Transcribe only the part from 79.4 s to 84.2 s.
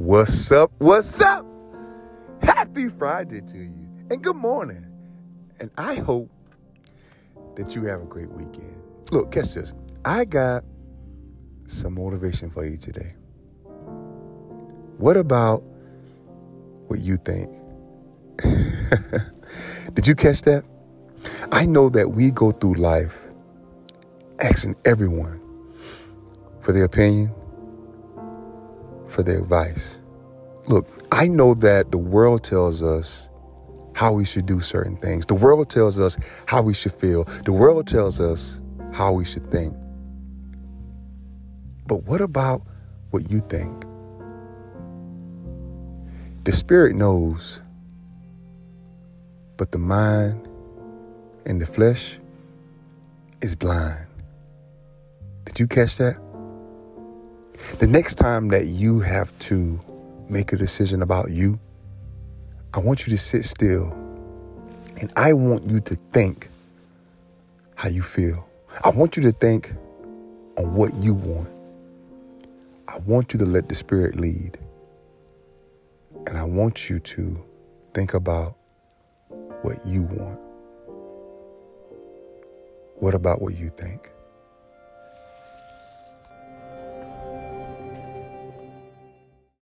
what you want. What about what you think?